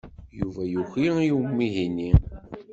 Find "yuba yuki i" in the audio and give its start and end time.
0.39-1.29